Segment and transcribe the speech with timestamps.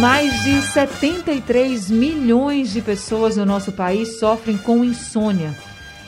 [0.00, 5.54] Mais de 73 milhões de pessoas no nosso país sofrem com insônia.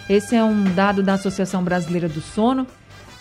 [0.08, 2.66] Esse é um dado da Associação Brasileira do Sono.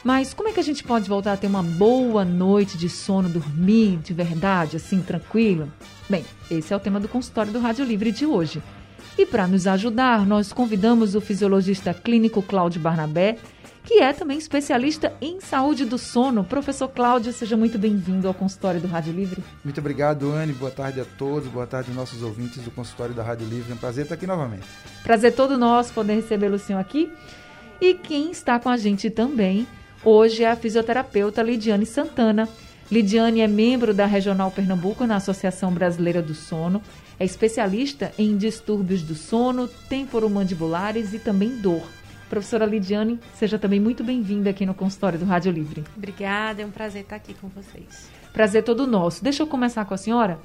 [0.03, 3.30] Mas como é que a gente pode voltar a ter uma boa noite de sono,
[3.30, 5.72] dormir de verdade, assim, tranquilo?
[6.09, 8.61] Bem, esse é o tema do consultório do Rádio Livre de hoje.
[9.17, 13.38] E para nos ajudar, nós convidamos o fisiologista clínico Cláudio Barnabé,
[13.84, 16.44] que é também especialista em saúde do sono.
[16.44, 19.44] Professor Cláudio, seja muito bem-vindo ao consultório do Rádio Livre.
[19.64, 20.54] Muito obrigado, Anne.
[20.54, 21.50] Boa tarde a todos.
[21.50, 23.72] Boa tarde aos nossos ouvintes do consultório da Rádio Livre.
[23.72, 24.64] É um prazer estar aqui novamente.
[25.04, 27.12] Prazer todo nosso poder recebê-lo, senhor, aqui.
[27.81, 29.67] E quem está com a gente também
[30.03, 32.47] hoje é a fisioterapeuta Lidiane Santana.
[32.90, 36.81] Lidiane é membro da Regional Pernambuco na Associação Brasileira do Sono.
[37.20, 41.84] É especialista em distúrbios do sono, temporomandibulares e também dor.
[42.34, 45.84] Professora Lidiane, seja também muito bem-vinda aqui no consultório do Rádio Livre.
[45.95, 48.09] Obrigada, é um prazer estar aqui com vocês.
[48.34, 49.23] Prazer todo nosso.
[49.23, 50.40] Deixa eu começar com a senhora.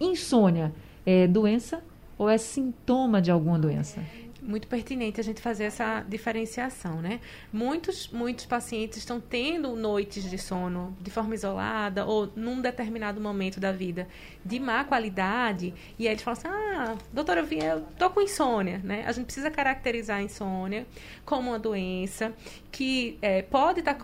[0.00, 0.72] Insônia
[1.04, 1.82] é doença
[2.16, 4.00] ou é sintoma de alguma doença?
[4.44, 7.20] Muito pertinente a gente fazer essa diferenciação, né?
[7.52, 13.58] Muitos, muitos pacientes estão tendo noites de sono de forma isolada ou num determinado momento
[13.58, 14.06] da vida
[14.44, 18.20] de má qualidade e aí eles falam assim, ah, doutora, eu, vim, eu tô com
[18.20, 19.04] insônia, né?
[19.06, 20.86] A gente precisa caracterizar a insônia
[21.24, 22.32] como uma doença
[22.70, 23.94] que é, pode estar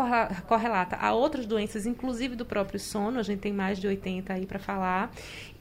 [0.46, 4.46] correlata a outras doenças, inclusive do próprio sono, a gente tem mais de 80 aí
[4.46, 5.12] para falar,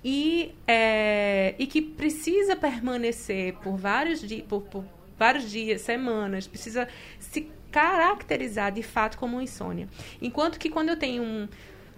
[0.03, 4.86] e, é, e que precisa permanecer por vários, di por, por
[5.17, 6.88] vários dias, semanas, precisa
[7.19, 9.88] se caracterizar de fato como insônia.
[10.22, 11.48] Enquanto que quando eu tenho um,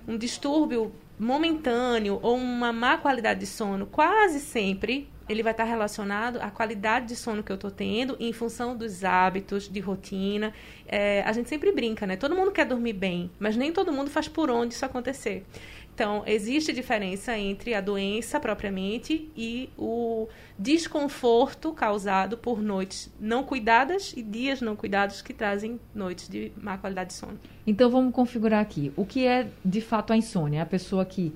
[0.08, 6.42] um distúrbio momentâneo ou uma má qualidade de sono, quase sempre ele vai estar relacionado
[6.42, 10.54] à qualidade de sono que eu estou tendo em função dos hábitos de rotina.
[10.86, 12.18] É, a gente sempre brinca, né?
[12.18, 15.46] Todo mundo quer dormir bem, mas nem todo mundo faz por onde isso acontecer.
[15.94, 24.14] Então, existe diferença entre a doença propriamente e o desconforto causado por noites não cuidadas
[24.16, 27.38] e dias não cuidados que trazem noites de má qualidade de sono.
[27.68, 28.92] Então, vamos configurar aqui.
[28.96, 30.60] O que é de fato a insônia?
[30.60, 31.34] É a pessoa que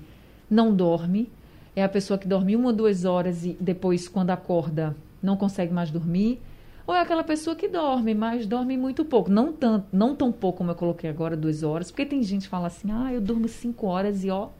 [0.50, 1.30] não dorme,
[1.74, 5.72] é a pessoa que dorme uma ou duas horas e depois, quando acorda, não consegue
[5.72, 6.40] mais dormir.
[6.86, 9.30] Ou é aquela pessoa que dorme, mas dorme muito pouco.
[9.30, 11.90] Não, tanto, não tão pouco como eu coloquei agora, duas horas.
[11.90, 14.50] Porque tem gente que fala assim, ah, eu durmo cinco horas e ó,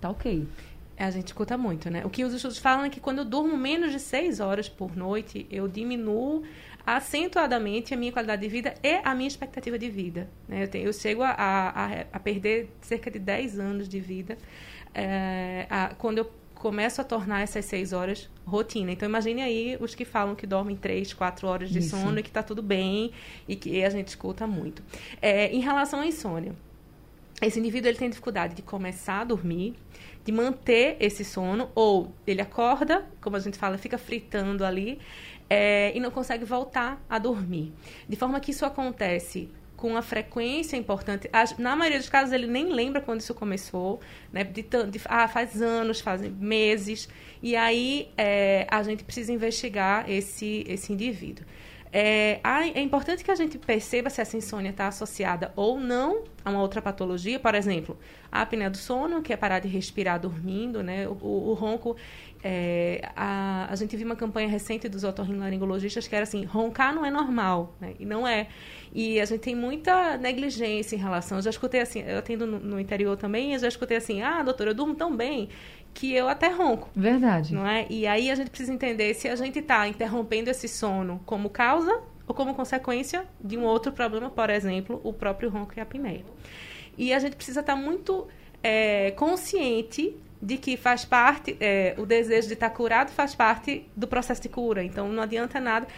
[0.00, 0.48] tá ok.
[0.96, 2.02] É, a gente escuta muito, né?
[2.06, 4.96] O que os estudos falam é que quando eu durmo menos de seis horas por
[4.96, 6.42] noite, eu diminuo
[6.86, 10.30] acentuadamente a minha qualidade de vida e a minha expectativa de vida.
[10.48, 10.62] Né?
[10.62, 14.38] Eu, tenho, eu chego a, a, a, perder cerca de 10 anos de vida
[14.94, 18.90] é, a, quando eu começo a tornar essas seis horas rotina.
[18.90, 21.90] Então, imagine aí os que falam que dormem três, quatro horas de Isso.
[21.90, 23.12] sono e que está tudo bem
[23.46, 24.82] e que a gente escuta muito.
[25.20, 26.54] É, em relação à insônia,
[27.40, 29.74] esse indivíduo ele tem dificuldade de começar a dormir,
[30.24, 34.98] de manter esse sono, ou ele acorda, como a gente fala, fica fritando ali,
[35.48, 37.72] é, e não consegue voltar a dormir.
[38.08, 41.28] De forma que isso acontece com uma frequência importante.
[41.58, 44.00] Na maioria dos casos, ele nem lembra quando isso começou,
[44.32, 44.42] né?
[44.44, 47.08] De, de ah, faz anos, faz meses.
[47.42, 51.44] E aí é, a gente precisa investigar esse, esse indivíduo.
[51.98, 52.40] É,
[52.74, 56.60] é importante que a gente perceba se essa insônia está associada ou não a uma
[56.60, 57.96] outra patologia, por exemplo,
[58.30, 61.08] a apneia do sono, que é parar de respirar dormindo, né?
[61.08, 61.96] O, o, o ronco,
[62.48, 67.04] é, a, a gente viu uma campanha recente dos otorrinolaringologistas que era assim, roncar não
[67.04, 67.94] é normal, né?
[67.98, 68.46] E não é.
[68.94, 71.38] E a gente tem muita negligência em relação.
[71.38, 74.44] Eu já escutei assim, eu atendo no, no interior também, eu já escutei assim, ah,
[74.44, 75.48] doutora, eu durmo tão bem
[75.92, 76.88] que eu até ronco.
[76.94, 77.52] Verdade.
[77.52, 77.84] Não é?
[77.90, 82.00] E aí a gente precisa entender se a gente está interrompendo esse sono como causa
[82.28, 86.24] ou como consequência de um outro problema, por exemplo, o próprio ronco e a apneia.
[86.96, 88.28] E a gente precisa estar tá muito
[88.62, 90.14] é, consciente
[90.46, 94.48] de que faz parte, é, o desejo de estar curado faz parte do processo de
[94.48, 94.84] cura.
[94.84, 95.88] Então, não adianta nada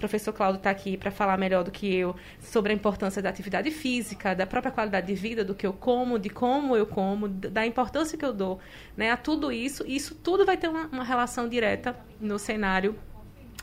[0.00, 3.70] professor Cláudio está aqui para falar melhor do que eu sobre a importância da atividade
[3.70, 7.66] física, da própria qualidade de vida, do que eu como, de como eu como, da
[7.66, 8.58] importância que eu dou
[8.96, 9.84] né, a tudo isso.
[9.86, 12.98] Isso tudo vai ter uma, uma relação direta no cenário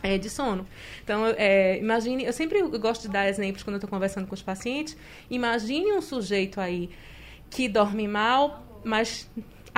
[0.04, 0.68] é, de sono.
[1.04, 4.44] Então, é, imagine, eu sempre gosto de dar exemplos quando eu estou conversando com os
[4.44, 4.96] pacientes.
[5.32, 6.92] Imagine um sujeito aí
[7.50, 9.28] que dorme mal, mas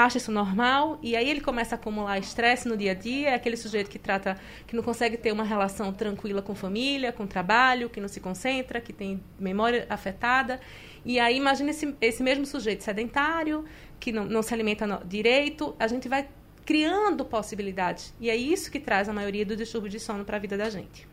[0.06, 3.34] acha isso normal e aí ele começa a acumular estresse no dia a dia, é
[3.34, 7.90] aquele sujeito que trata que não consegue ter uma relação tranquila com família, com trabalho,
[7.90, 10.60] que não se concentra, que tem memória afetada.
[11.06, 13.66] E aí imagina esse, esse mesmo sujeito sedentário,
[14.00, 16.28] que não, não se alimenta no, direito, a gente vai
[16.66, 18.14] criando possibilidades.
[18.20, 20.70] E é isso que traz a maioria do distúrbio de sono para a vida da
[20.70, 21.08] gente.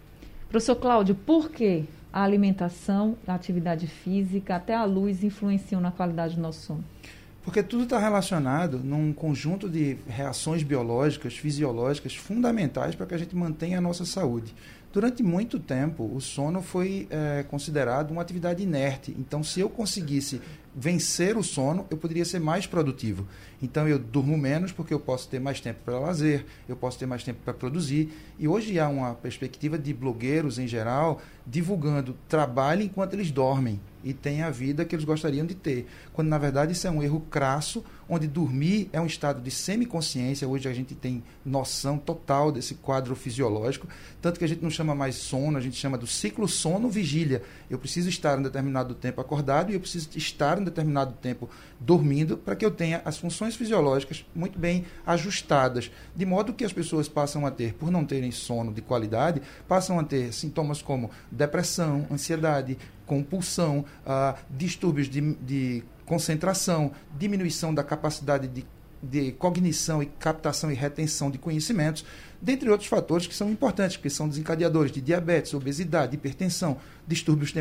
[0.49, 6.37] Professor Cláudio, por que a alimentação, a atividade física, até a luz influenciam na qualidade
[6.37, 6.85] do nosso sono?
[7.46, 13.37] Porque tudo está relacionado num conjunto de reações biológicas, fisiológicas fundamentais para que a gente
[13.37, 14.52] mantenha a nossa saúde.
[14.93, 19.14] Durante muito tempo, o sono foi é, considerado uma atividade inerte.
[19.16, 20.40] Então, se eu conseguisse
[20.75, 23.28] vencer o sono, eu poderia ser mais produtivo.
[23.62, 27.06] Então eu durmo menos porque eu posso ter mais tempo para lazer, eu posso ter
[27.06, 28.12] mais tempo para produzir.
[28.38, 34.14] E hoje há uma perspectiva de blogueiros em geral divulgando trabalho enquanto eles dormem e
[34.14, 35.85] têm a vida que eles gostariam de ter.
[36.12, 40.47] Quando na verdade isso é um erro crasso, onde dormir é um estado de semiconsciência.
[40.47, 43.88] Hoje a gente tem noção total desse quadro fisiológico,
[44.23, 47.43] tanto que a gente não chama mais sono, a gente chama do ciclo sono-vigília.
[47.69, 51.50] Eu preciso estar um determinado tempo acordado e eu preciso estar um determinado tempo
[51.81, 56.73] dormindo para que eu tenha as funções fisiológicas muito bem ajustadas, de modo que as
[56.73, 61.11] pessoas passam a ter, por não terem sono de qualidade, passam a ter sintomas como
[61.29, 63.85] depressão, ansiedade, compulsão,
[64.50, 68.67] distúrbios de, de concentração, diminuição da capacidade de
[69.03, 72.05] de cognição e captação e retenção de conhecimentos,
[72.41, 77.53] dentre outros fatores que são importantes, que são desencadeadores de diabetes, obesidade, hipertensão, distúrbios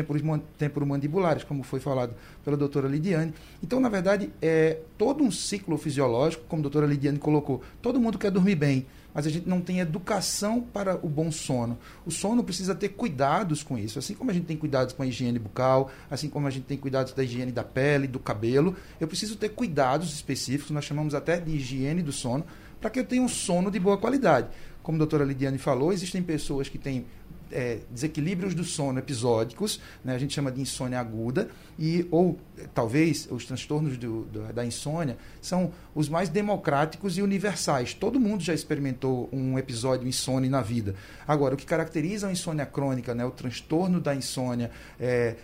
[0.58, 2.14] temporomandibulares, como foi falado
[2.44, 3.32] pela doutora Lidiane.
[3.62, 8.18] Então, na verdade, é todo um ciclo fisiológico, como a doutora Lidiane colocou, todo mundo
[8.18, 11.78] quer dormir bem, mas a gente não tem educação para o bom sono.
[12.04, 15.06] O sono precisa ter cuidados com isso, assim como a gente tem cuidados com a
[15.06, 19.08] higiene bucal, assim como a gente tem cuidados da higiene da pele, do cabelo, eu
[19.08, 22.44] preciso ter cuidados específicos, nós chamamos até de higiene do sono,
[22.78, 24.48] para que eu tenha um sono de boa qualidade.
[24.82, 27.06] Como a doutora Lidiane falou, existem pessoas que têm
[27.50, 31.48] é, desequilíbrios do sono episódicos, né, a gente chama de insônia aguda,
[31.78, 32.38] e ou
[32.74, 37.94] talvez os transtornos do, do, da insônia são os mais democráticos e universais.
[37.94, 40.94] Todo mundo já experimentou um episódio insônia na vida.
[41.26, 45.36] Agora, o que caracteriza a insônia crônica, né, o transtorno da insônia, é,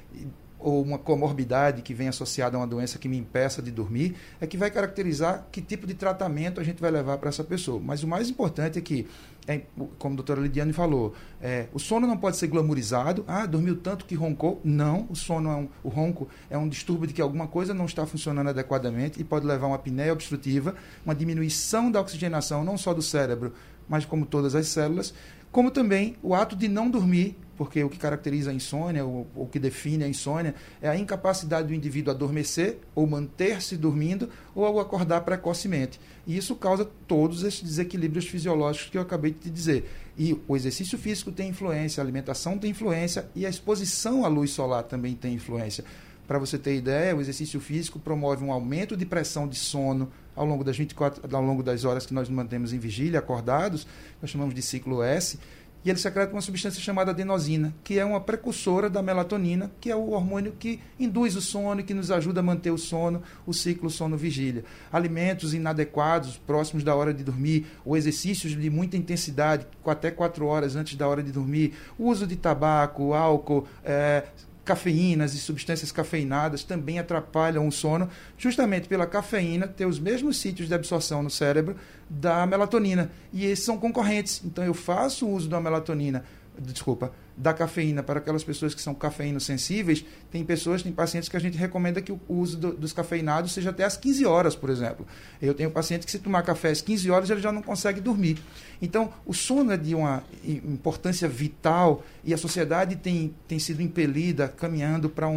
[0.63, 4.47] ou uma comorbidade que vem associada a uma doença que me impeça de dormir, é
[4.47, 7.81] que vai caracterizar que tipo de tratamento a gente vai levar para essa pessoa.
[7.85, 9.07] Mas o mais importante é que,
[9.47, 9.63] é,
[9.99, 13.25] como a doutora Lidiane falou, é, o sono não pode ser glamourizado.
[13.27, 14.61] Ah, dormiu tanto que roncou.
[14.63, 17.87] Não, o sono é um, o ronco é um distúrbio de que alguma coisa não
[17.87, 20.75] está funcionando adequadamente e pode levar a uma apneia obstrutiva,
[21.05, 23.53] uma diminuição da oxigenação, não só do cérebro,
[23.89, 25.13] mas como todas as células,
[25.53, 29.47] como também o ato de não dormir porque o que caracteriza a insônia, o, o
[29.47, 35.21] que define a insônia, é a incapacidade do indivíduo adormecer ou manter-se dormindo ou acordar
[35.21, 36.01] precocemente.
[36.27, 39.89] E isso causa todos esses desequilíbrios fisiológicos que eu acabei de te dizer.
[40.19, 44.51] E o exercício físico tem influência, a alimentação tem influência e a exposição à luz
[44.51, 45.85] solar também tem influência.
[46.27, 50.47] Para você ter ideia, o exercício físico promove um aumento de pressão de sono ao
[50.47, 53.87] longo das 24, ao longo das horas que nós mantemos em vigília, acordados,
[54.21, 55.39] nós chamamos de ciclo S
[55.85, 59.97] e ele secreta uma substância chamada adenosina, que é uma precursora da melatonina, que é
[59.97, 63.53] o hormônio que induz o sono e que nos ajuda a manter o sono, o
[63.53, 64.65] ciclo sono-vigília.
[64.93, 70.77] Alimentos inadequados, próximos da hora de dormir, ou exercícios de muita intensidade, até quatro horas
[70.77, 74.25] antes da hora de dormir, o uso de tabaco, álcool, é,
[74.65, 80.69] cafeínas e substâncias cafeinadas também atrapalham o sono, justamente pela cafeína ter os mesmos sítios
[80.69, 81.77] de absorção no cérebro
[82.09, 83.11] da melatonina.
[83.33, 84.41] E esses são concorrentes.
[84.45, 86.25] Então eu faço uso da melatonina
[86.59, 88.97] desculpa, da cafeína para aquelas pessoas que são
[89.41, 93.53] sensíveis, tem pessoas, tem pacientes que a gente recomenda que o uso do, dos cafeinados
[93.53, 95.05] seja até às 15 horas, por exemplo.
[95.41, 98.39] Eu tenho paciente que se tomar café às 15 horas ele já não consegue dormir.
[98.81, 104.47] Então, o sono é de uma importância vital e a sociedade tem, tem sido impelida,
[104.47, 105.29] caminhando para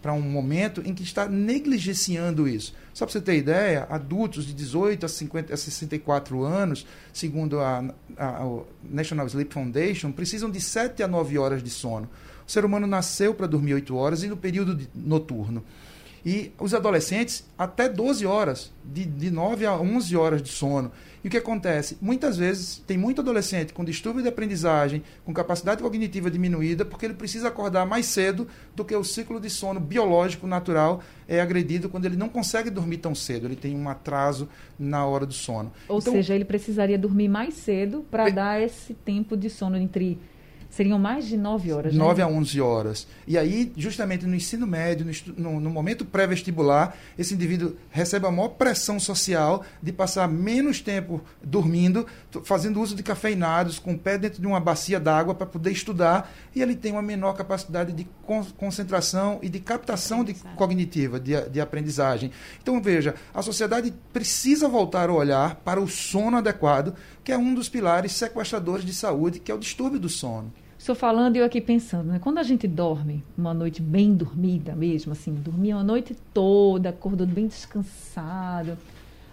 [0.00, 2.74] para um momento em que está negligenciando isso.
[3.00, 7.82] Só para você ter ideia, adultos de 18 a, 50, a 64 anos, segundo a,
[8.14, 12.10] a, a National Sleep Foundation, precisam de 7 a 9 horas de sono.
[12.46, 15.64] O ser humano nasceu para dormir 8 horas e no período de, noturno.
[16.24, 20.90] E os adolescentes, até 12 horas, de, de 9 a 11 horas de sono.
[21.22, 21.98] E o que acontece?
[22.00, 27.14] Muitas vezes tem muito adolescente com distúrbio de aprendizagem, com capacidade cognitiva diminuída, porque ele
[27.14, 32.06] precisa acordar mais cedo do que o ciclo de sono biológico natural é agredido quando
[32.06, 33.46] ele não consegue dormir tão cedo.
[33.46, 34.48] Ele tem um atraso
[34.78, 35.70] na hora do sono.
[35.88, 40.18] Ou então, seja, ele precisaria dormir mais cedo para dar esse tempo de sono entre
[40.70, 42.24] Seriam mais de 9 horas, 9 né?
[42.24, 43.06] a 11 horas.
[43.26, 45.04] E aí, justamente no ensino médio,
[45.36, 51.20] no, no- momento pré-vestibular, esse indivíduo recebe a maior pressão social de passar menos tempo
[51.42, 52.06] dormindo,
[52.44, 56.32] fazendo uso de cafeinados, com o pé dentro de uma bacia d'água para poder estudar,
[56.54, 61.34] e ele tem uma menor capacidade de con- concentração e de captação de cognitiva, de,
[61.34, 62.30] a- de aprendizagem.
[62.62, 67.54] Então, veja, a sociedade precisa voltar o olhar para o sono adequado, que é um
[67.54, 70.52] dos pilares sequestradores de saúde, que é o distúrbio do sono.
[70.80, 72.18] Senhor falando e eu aqui pensando, né?
[72.18, 77.26] Quando a gente dorme, uma noite bem dormida mesmo, assim, dormia a noite toda, acordou
[77.26, 78.78] bem descansado,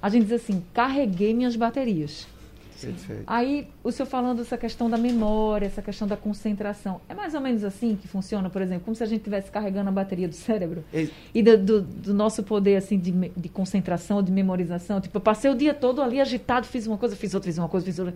[0.01, 2.27] a gente diz assim, carreguei minhas baterias.
[2.79, 3.23] Perfeito.
[3.25, 7.41] Aí, o senhor falando essa questão da memória, essa questão da concentração, é mais ou
[7.41, 10.35] menos assim que funciona, por exemplo, como se a gente estivesse carregando a bateria do
[10.35, 15.01] cérebro E- e do, do- do nosso poder, assim, de, de concentração, de memorização.
[15.01, 17.67] Tipo, eu passei o dia todo ali agitado, fiz uma coisa, fiz outra, fiz uma
[17.69, 18.13] coisa, fiz outra.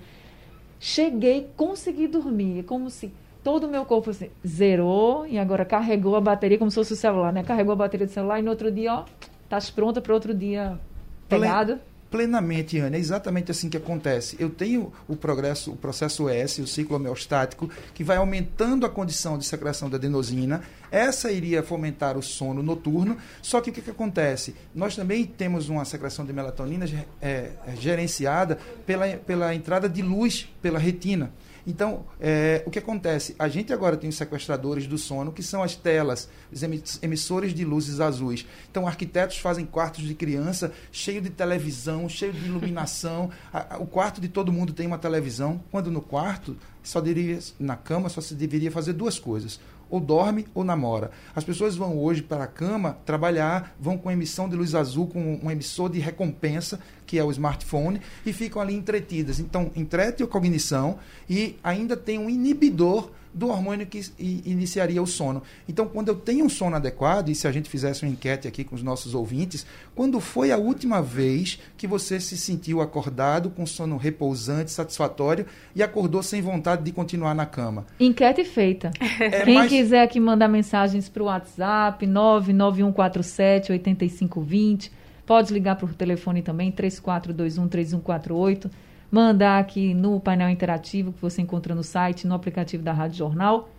[0.80, 2.60] Cheguei, consegui dormir.
[2.60, 3.12] É como se
[3.44, 6.96] todo o meu corpo assim, zerou e agora carregou a bateria, como se fosse o
[6.96, 7.44] celular, né?
[7.44, 9.06] Carregou a bateria do celular e no outro dia, ó,
[9.44, 10.80] estás pronta para outro dia
[11.28, 11.80] pegado.
[12.12, 12.98] Plenamente, Ana.
[12.98, 14.36] É exatamente assim que acontece.
[14.38, 19.38] Eu tenho o progresso, o processo S, o ciclo homeostático, que vai aumentando a condição
[19.38, 20.62] de secreção da adenosina.
[20.92, 23.16] Essa iria fomentar o sono noturno.
[23.42, 24.54] Só que o que, que acontece?
[24.76, 26.86] Nós também temos uma secreção de melatonina
[27.22, 31.32] é, é, gerenciada pela, pela entrada de luz pela retina.
[31.66, 33.36] Então, é, o que acontece?
[33.38, 37.54] A gente agora tem os sequestradores do sono, que são as telas, os emi- emissores
[37.54, 38.46] de luzes azuis.
[38.70, 43.30] Então, arquitetos fazem quartos de criança cheio de televisão, cheio de iluminação.
[43.54, 47.40] A- a- o quarto de todo mundo tem uma televisão, quando no quarto, só deveria,
[47.60, 49.60] na cama, só se deveria fazer duas coisas.
[49.90, 51.12] Ou dorme ou namora.
[51.36, 55.38] As pessoas vão hoje para a cama trabalhar, vão com emissão de luz azul, com
[55.44, 56.80] um emissor de recompensa,
[57.12, 59.38] que é o smartphone, e ficam ali entretidas.
[59.38, 60.98] Então, entrete a cognição
[61.30, 64.02] e ainda tem um inibidor do hormônio que
[64.46, 65.42] iniciaria o sono.
[65.68, 68.64] Então, quando eu tenho um sono adequado, e se a gente fizesse uma enquete aqui
[68.64, 73.66] com os nossos ouvintes, quando foi a última vez que você se sentiu acordado com
[73.66, 77.86] sono repousante, satisfatório e acordou sem vontade de continuar na cama?
[78.00, 78.92] Enquete feita.
[79.20, 85.01] É Quem mais- quiser aqui mandar mensagens para o WhatsApp, 99147 8520.
[85.32, 88.70] Pode ligar o telefone também, 3421-3148.
[89.10, 93.70] Mandar aqui no painel interativo que você encontra no site, no aplicativo da Rádio Jornal.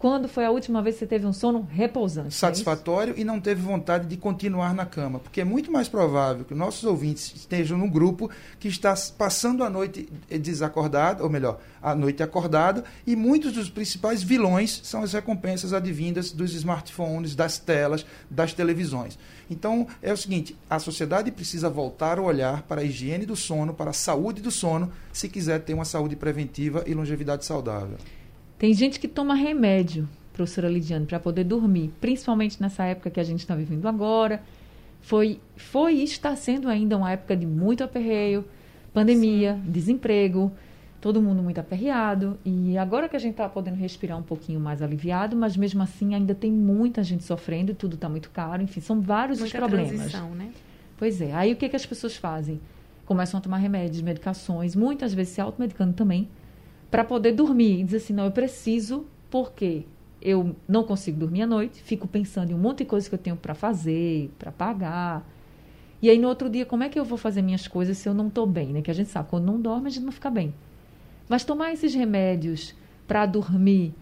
[0.00, 2.28] Quando foi a última vez que você teve um sono repousante?
[2.28, 5.18] é satisfatório e não teve vontade de continuar na cama.
[5.18, 9.68] Porque é muito mais provável que nossos ouvintes estejam num grupo que está passando a
[9.68, 10.08] noite
[10.40, 16.32] desacordado, ou melhor, a noite acordado, e muitos dos principais vilões são as recompensas advindas
[16.32, 19.18] dos smartphones, das telas, das televisões.
[19.50, 23.74] Então, é o seguinte, a sociedade precisa voltar o olhar para a higiene do sono,
[23.74, 27.98] para a saúde do sono, se quiser ter uma saúde preventiva e longevidade saudável.
[28.60, 33.22] Tem gente que toma remédio, professora Lidiane, para poder dormir, principalmente nessa época que a
[33.22, 34.42] gente está vivendo agora.
[35.00, 38.44] Foi, foi e está sendo ainda uma época de muito aperreio,
[38.92, 40.52] pandemia, desemprego,
[41.00, 42.38] todo mundo muito aperreado.
[42.44, 46.14] E agora que a gente está podendo respirar um pouquinho mais aliviado, mas mesmo assim
[46.14, 49.90] ainda tem muita gente sofrendo, tudo está muito caro, enfim, são vários os Muita problemas.
[49.92, 50.52] transição, né?
[50.98, 51.32] Pois é.
[51.32, 52.60] Aí o que, que as pessoas fazem?
[53.06, 56.28] Começam a tomar remédios, medicações, muitas vezes se automedicando também,
[56.90, 57.80] para poder dormir.
[57.80, 59.84] E dizer assim, não, eu preciso, porque
[60.20, 63.18] eu não consigo dormir à noite, fico pensando em um monte de coisas que eu
[63.18, 65.26] tenho para fazer, para pagar.
[66.02, 68.14] E aí no outro dia, como é que eu vou fazer minhas coisas se eu
[68.14, 68.68] não estou bem?
[68.68, 68.82] Né?
[68.82, 70.54] Que a gente sabe, quando não dorme, a gente não fica bem.
[71.28, 72.74] Mas tomar esses remédios
[73.06, 73.94] para dormir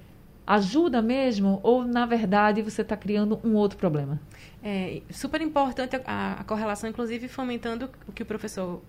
[0.48, 1.60] ajuda mesmo?
[1.62, 4.18] Ou, na verdade, você está criando um outro problema?
[4.62, 8.80] É super importante a, a correlação, inclusive fomentando o que o professor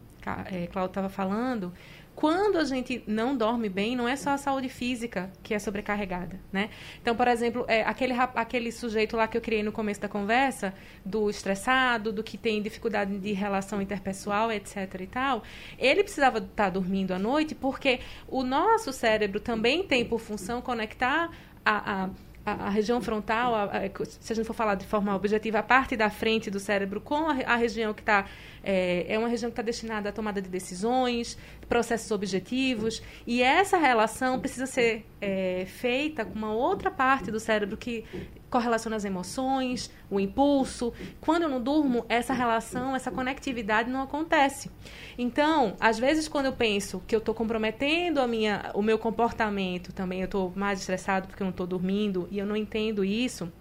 [0.49, 1.73] é, Cláudio estava falando.
[2.19, 6.37] Quando a gente não dorme bem, não é só a saúde física que é sobrecarregada,
[6.51, 6.69] né?
[7.01, 10.73] Então, por exemplo, é, aquele, aquele sujeito lá que eu criei no começo da conversa,
[11.05, 15.43] do estressado, do que tem dificuldade de relação interpessoal, etc e tal,
[15.77, 21.31] ele precisava estar dormindo à noite porque o nosso cérebro também tem por função conectar
[21.63, 22.09] a, a
[22.53, 25.95] a, região frontal, a- a- se a gente for falar de forma objetiva, a parte
[25.95, 28.25] da frente do cérebro com a região que está.
[28.61, 31.37] É, é uma região que está destinada à tomada de decisões,
[31.69, 37.77] processos objetivos, e essa relação precisa ser é, feita com uma outra parte do cérebro
[37.77, 38.03] que
[38.49, 40.93] correlaciona as emoções, o impulso.
[41.21, 44.71] Quando eu não durmo, essa relação, essa conectividade não acontece.
[45.17, 49.93] Então, às vezes, quando eu penso que eu estou comprometendo a minha, o meu comportamento
[49.93, 53.51] também, eu estou mais estressado porque eu não estou dormindo e eu não entendo isso,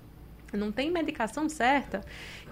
[0.52, 2.00] não tem medicação certa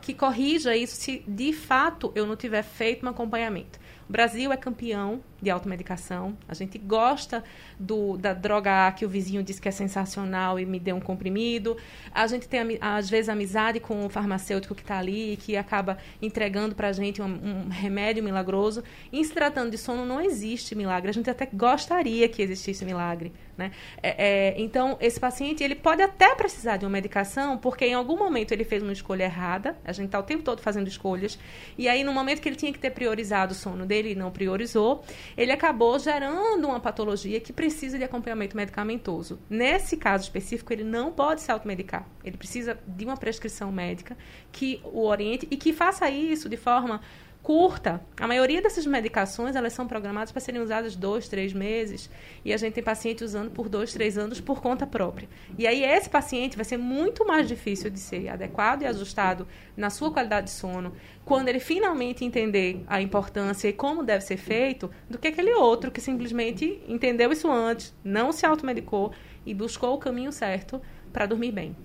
[0.03, 3.79] que corrija isso se de fato eu não tiver feito um acompanhamento.
[4.09, 6.37] O Brasil é campeão de automedicação.
[6.49, 7.45] A gente gosta
[7.79, 11.01] do, da droga A que o vizinho diz que é sensacional e me deu um
[11.01, 11.77] comprimido.
[12.13, 15.99] A gente tem, às vezes, amizade com o farmacêutico que está ali e que acaba
[16.21, 18.83] entregando para a gente um, um, remédio milagroso.
[19.13, 21.11] Em se tratando de sono, não existe milagre.
[21.11, 23.33] A gente até gostaria que existisse milagre.
[23.57, 23.73] Né?
[24.03, 28.17] É, é, então, esse paciente ele pode até precisar de uma medicação, porque em algum
[28.17, 29.77] momento ele fez uma escolha errada.
[29.85, 31.39] A gente está o tempo todo fazendo escolhas.
[31.77, 35.05] E aí, no momento que ele tinha que ter priorizado o sono dele não priorizou,
[35.37, 39.39] ele acabou gerando uma patologia que precisa de acompanhamento medicamentoso.
[39.49, 42.07] Nesse caso específico, ele não pode se automedicar.
[42.25, 44.17] Ele precisa de uma prescrição médica
[44.53, 47.01] que o oriente e que faça isso de forma
[47.47, 48.05] curta.
[48.19, 52.11] A maioria dessas medicações elas são programadas para serem usadas dois, três meses.
[52.45, 55.29] E a gente tem paciente usando por dois, três anos por conta própria.
[55.57, 59.91] E aí esse paciente vai ser muito mais difícil de ser adequado e ajustado na
[59.91, 60.93] sua qualidade de sono
[61.25, 65.93] quando ele finalmente entender a importância e como deve ser feito, do que aquele outro
[65.93, 69.13] que simplesmente entendeu isso antes, não se automedicou
[69.45, 71.77] e buscou o caminho certo para dormir bem.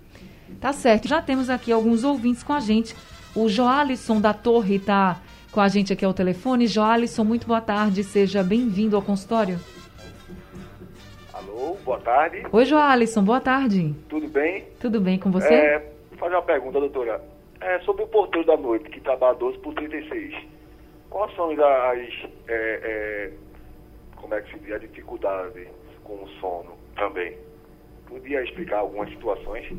[0.60, 1.08] Tá certo.
[1.08, 2.96] Já temos aqui alguns ouvintes com a gente.
[3.36, 5.22] O Joalisson da Torre está
[5.52, 6.66] com a gente aqui ao telefone.
[6.66, 9.60] Joalisson, muito boa tarde, seja bem-vindo ao consultório.
[11.34, 12.44] Alô, boa tarde.
[12.52, 13.94] Oi, Joalisson, boa tarde.
[14.08, 14.66] Tudo bem?
[14.80, 15.54] Tudo bem com você?
[15.54, 15.80] É,
[16.10, 17.22] vou fazer uma pergunta, doutora.
[17.60, 20.34] É, sobre o porteiro da noite, que trabalha 12 por 36.
[21.10, 22.00] Quais são as, é,
[22.48, 23.32] é,
[24.16, 25.68] como é que se diz, a dificuldade
[26.04, 27.38] com o sono também?
[28.08, 29.72] Podia explicar algumas situações?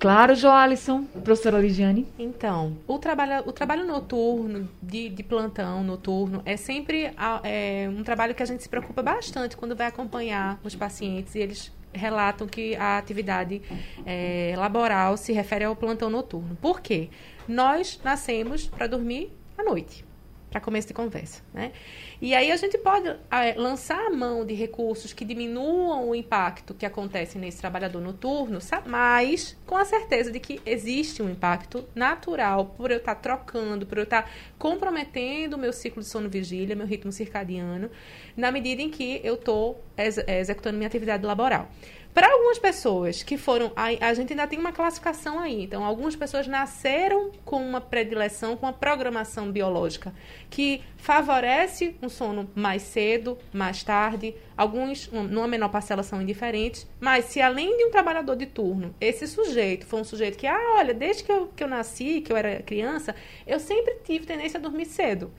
[0.00, 1.04] Claro, Joalisson.
[1.04, 2.06] Professora Ligiane.
[2.18, 7.12] Então, o trabalho, o trabalho noturno, de, de plantão noturno, é sempre
[7.44, 11.40] é, um trabalho que a gente se preocupa bastante quando vai acompanhar os pacientes e
[11.40, 13.60] eles relatam que a atividade
[14.06, 16.56] é, laboral se refere ao plantão noturno.
[16.56, 17.10] Por quê?
[17.46, 20.09] Nós nascemos para dormir à noite
[20.50, 21.72] para começo de conversa, né?
[22.20, 26.74] E aí a gente pode é, lançar a mão de recursos que diminuam o impacto
[26.74, 32.66] que acontece nesse trabalhador noturno, mas com a certeza de que existe um impacto natural
[32.76, 34.28] por eu estar tá trocando, por eu estar tá
[34.58, 37.90] comprometendo o meu ciclo de sono-vigília, meu ritmo circadiano,
[38.36, 41.68] na medida em que eu estou ex executando minha atividade laboral.
[42.12, 43.70] Para algumas pessoas que foram.
[43.76, 45.62] A, a, gente ainda tem uma classificação aí.
[45.62, 50.12] Então, algumas pessoas nasceram com uma predileção, com uma programação biológica
[50.48, 54.34] que favorece um sono mais cedo, mais tarde.
[54.56, 56.86] Alguns, um, numa menor parcela, são indiferentes.
[56.98, 60.74] Mas, se além de um trabalhador de turno, esse sujeito foi um sujeito que, ah,
[60.78, 63.14] olha, desde que eu, que eu nasci, que eu era criança,
[63.46, 65.30] eu sempre tive tendência a dormir cedo.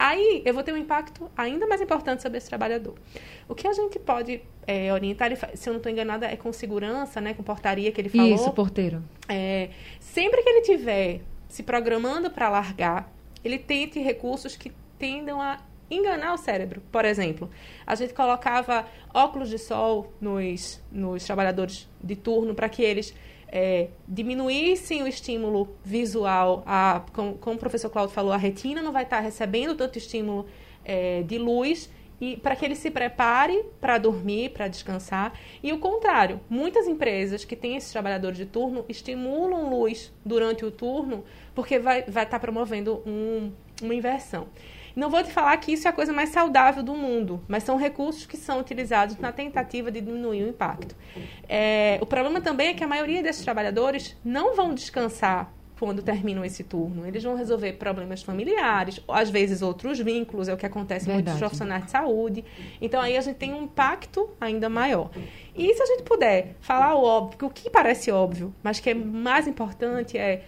[0.00, 2.94] Aí eu vou ter um impacto ainda mais importante sobre esse trabalhador.
[3.46, 7.20] O que a gente pode é, orientar, se eu não estou enganada, é com segurança,
[7.20, 8.34] né, com portaria que ele falou.
[8.34, 9.04] Isso, porteiro.
[9.28, 9.68] É,
[10.00, 13.12] sempre que ele tiver se programando para largar,
[13.44, 15.58] ele tente recursos que tendam a
[15.90, 16.80] enganar o cérebro.
[16.90, 17.50] Por exemplo,
[17.86, 23.14] a gente colocava óculos de sol nos, nos trabalhadores de turno para que eles
[23.50, 28.92] é, diminuíssem o estímulo visual, a, como, como, o professor Claudio falou, a retina não
[28.92, 30.46] vai estar recebendo tanto estímulo
[30.84, 35.32] é, de luz e para que ele se prepare para dormir, para descansar.
[35.62, 40.70] E o contrário, muitas empresas que têm esses trabalhadores de turno estimulam luz durante o
[40.70, 43.50] turno porque vai estar vai tá promovendo um,
[43.82, 44.48] uma inversão.
[44.94, 47.76] Não vou te falar que isso é a coisa mais saudável do mundo, mas são
[47.76, 50.94] recursos que são utilizados na tentativa de diminuir o impacto.
[51.48, 56.44] É, o problema também é que a maioria desses trabalhadores não vão descansar quando terminam
[56.44, 57.06] esse turno.
[57.06, 61.12] Eles vão resolver problemas familiares, ou às vezes outros vínculos, é o que acontece com
[61.12, 62.44] muitos profissionais de saúde.
[62.82, 65.10] Então aí a gente tem um impacto ainda maior.
[65.56, 68.94] E se a gente puder falar o óbvio, o que parece óbvio, mas que é
[68.94, 70.44] mais importante é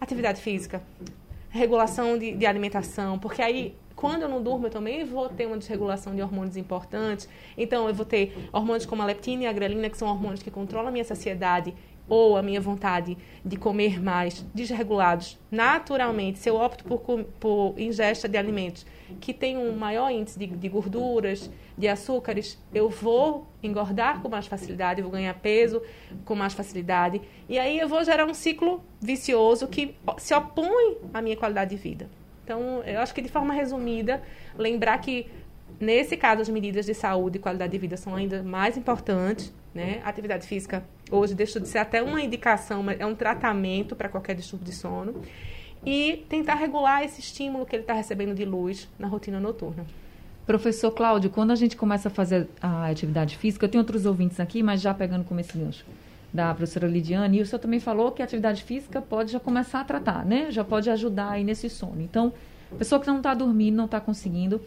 [0.00, 0.82] atividade física,
[1.54, 5.56] regulação de, de alimentação, porque aí quando eu não durmo, eu também vou ter uma
[5.56, 7.28] desregulação de hormônios importantes.
[7.56, 10.50] Então, eu vou ter hormônios como a leptina e a grelina, que são hormônios que
[10.50, 11.72] controlam a minha saciedade
[12.08, 18.28] ou a minha vontade de comer mais, desregulados naturalmente, se eu opto por, por ingesta
[18.28, 18.84] de alimentos
[19.20, 24.46] que têm um maior índice de, de, gorduras, de açúcares, eu vou engordar com mais
[24.46, 25.80] facilidade, vou ganhar peso
[26.24, 27.20] com mais facilidade.
[27.48, 31.80] E aí eu vou gerar um ciclo vicioso que se opõe à minha qualidade de
[31.80, 32.08] vida.
[32.44, 34.22] Então, eu acho que de forma resumida,
[34.56, 35.26] lembrar que
[35.80, 40.00] nesse caso as medidas de saúde e qualidade de vida são ainda mais importantes, né?
[40.04, 44.34] Atividade física hoje deixa de ser até uma indicação, mas é um tratamento para qualquer
[44.34, 45.22] distúrbio de sono.
[45.84, 49.84] E tentar regular esse estímulo que ele está recebendo de luz na rotina noturna.
[50.46, 54.40] Professor Cláudio, quando a gente começa a fazer a atividade física, eu tenho outros ouvintes
[54.40, 55.84] aqui, mas já pegando como esse gancho
[56.32, 59.80] da professora Lidiane, e o senhor também falou que a atividade física pode já começar
[59.80, 60.50] a tratar, né?
[60.50, 62.00] Já pode ajudar aí nesse sono.
[62.00, 62.32] Então,
[62.76, 64.60] pessoa que não está dormindo, não está conseguindo,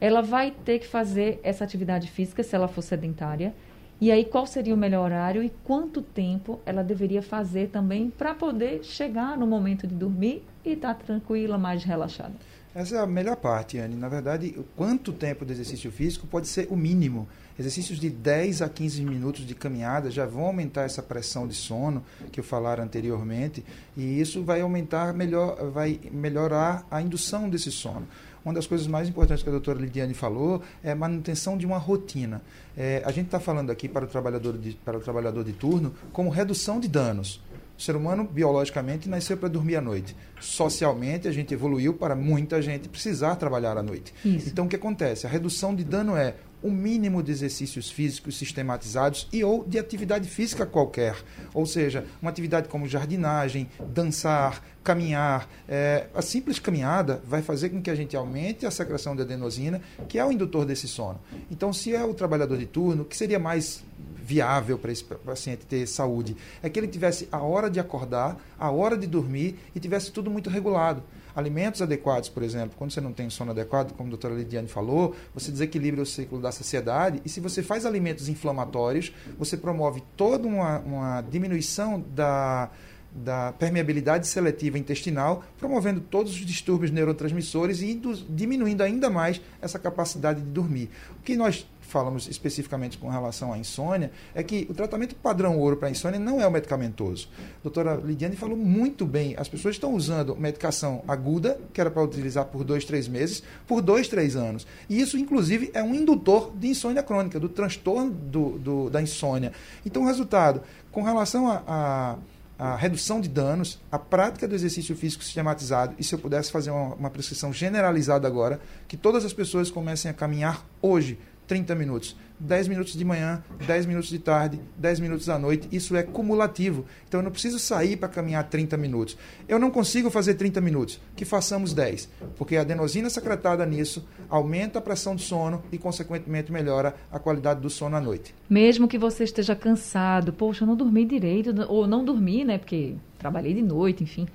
[0.00, 3.54] ela vai ter que fazer essa atividade física se ela for sedentária.
[4.00, 8.34] E aí, qual seria o melhor horário e quanto tempo ela deveria fazer também para
[8.34, 12.34] poder chegar no momento de dormir e estar tá tranquila, mais relaxada?
[12.74, 13.94] Essa é a melhor parte, Anne.
[13.94, 17.28] Na verdade, quanto tempo de exercício físico pode ser o mínimo.
[17.56, 22.04] Exercícios de 10 a 15 minutos de caminhada já vão aumentar essa pressão de sono
[22.32, 23.64] que eu falara anteriormente,
[23.96, 28.08] e isso vai aumentar, melhor, vai melhorar a indução desse sono.
[28.44, 31.78] Uma das coisas mais importantes que a doutora Lidiane falou é a manutenção de uma
[31.78, 32.42] rotina.
[32.76, 35.94] É, a gente está falando aqui para o, trabalhador de, para o trabalhador de turno
[36.12, 37.40] como redução de danos.
[37.76, 40.14] O ser humano, biologicamente, nasceu para dormir à noite.
[40.40, 44.14] Socialmente, a gente evoluiu para muita gente precisar trabalhar à noite.
[44.24, 44.48] Isso.
[44.48, 45.26] Então, o que acontece?
[45.26, 50.26] A redução de dano é o mínimo de exercícios físicos sistematizados e ou de atividade
[50.26, 51.14] física qualquer.
[51.52, 55.46] Ou seja, uma atividade como jardinagem, dançar, caminhar.
[55.68, 59.78] É, a simples caminhada vai fazer com que a gente aumente a secreção de adenosina,
[60.08, 61.20] que é o indutor desse sono.
[61.50, 63.84] Então, se é o trabalhador de turno, que seria mais
[64.24, 68.70] viável para esse paciente ter saúde é que ele tivesse a hora de acordar, a
[68.70, 71.02] hora de dormir e tivesse tudo muito regulado.
[71.34, 75.14] Alimentos adequados, por exemplo, quando você não tem sono adequado, como a doutora Lidiane falou,
[75.34, 80.46] você desequilibra o ciclo da saciedade e se você faz alimentos inflamatórios, você promove toda
[80.46, 82.70] uma, uma diminuição da,
[83.14, 90.40] da permeabilidade seletiva intestinal, promovendo todos os distúrbios neurotransmissores e diminuindo ainda mais essa capacidade
[90.40, 90.90] de dormir.
[91.18, 95.76] O que nós falamos especificamente com relação à insônia, é que o tratamento padrão ouro
[95.76, 97.28] para insônia não é o medicamentoso.
[97.38, 99.36] A doutora Lidiane falou muito bem.
[99.38, 103.80] As pessoas estão usando medicação aguda, que era para utilizar por dois, três meses, por
[103.80, 104.66] dois, três anos.
[104.90, 109.52] E isso, inclusive, é um indutor de insônia crônica, do transtorno do, do da insônia.
[109.86, 112.16] Então, o resultado, com relação a, a
[112.58, 116.70] a redução de danos, a prática do exercício físico sistematizado, e se eu pudesse fazer
[116.70, 122.16] uma, uma prescrição generalizada agora, que todas as pessoas comecem a caminhar hoje 30 minutos.
[122.38, 125.68] 10 minutos de manhã, 10 minutos de tarde, 10 minutos à noite.
[125.70, 126.84] Isso é cumulativo.
[127.08, 129.16] Então eu não preciso sair para caminhar 30 minutos.
[129.48, 131.00] Eu não consigo fazer 30 minutos.
[131.14, 132.08] Que façamos 10.
[132.36, 137.60] Porque a adenosina secretada nisso aumenta a pressão do sono e, consequentemente, melhora a qualidade
[137.60, 138.34] do sono à noite.
[138.50, 142.58] Mesmo que você esteja cansado, poxa, eu não dormi direito, ou não dormi, né?
[142.58, 144.26] Porque trabalhei de noite, enfim.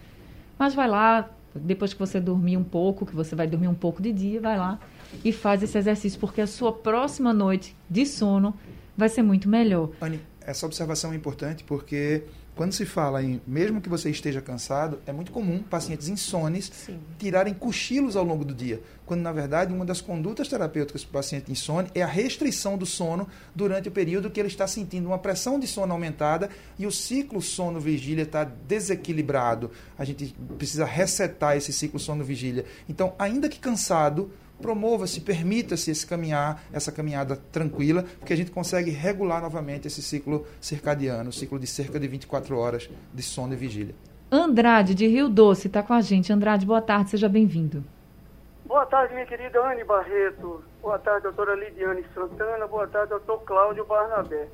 [0.58, 4.02] Mas vai lá, depois que você dormir um pouco, que você vai dormir um pouco
[4.02, 4.80] de dia, vai lá
[5.24, 8.54] e faz esse exercício, porque a sua próxima noite de sono
[8.98, 9.90] vai ser muito melhor.
[10.02, 12.24] Anne, essa observação é importante porque
[12.60, 17.00] quando se fala em, mesmo que você esteja cansado, é muito comum pacientes insones Sim.
[17.18, 21.14] tirarem cochilos ao longo do dia, quando na verdade uma das condutas terapêuticas para o
[21.14, 25.18] paciente insone é a restrição do sono durante o período que ele está sentindo uma
[25.18, 29.72] pressão de sono aumentada e o ciclo sono-vigília está desequilibrado.
[29.98, 32.66] A gente precisa resetar esse ciclo sono-vigília.
[32.90, 38.92] Então, ainda que cansado, promova-se, permita-se esse caminhar, essa caminhada tranquila, porque a gente consegue
[38.92, 43.56] regular novamente esse ciclo circadiano, o ciclo de cerca de 24 horas de sono e
[43.56, 43.96] vigília.
[44.32, 46.32] Andrade, de Rio Doce, está com a gente.
[46.32, 47.84] Andrade, boa tarde, seja bem-vindo.
[48.66, 50.64] Boa tarde, minha querida Anne Barreto.
[50.82, 52.68] Boa tarde, doutora Lidiane Santana.
[52.68, 54.48] Boa tarde, doutor Cláudio Barnabé.